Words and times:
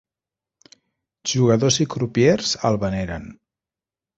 Jugadors 1.33 1.79
i 1.85 1.87
crupiers 1.97 2.57
el 2.71 2.81
veneren. 2.85 3.29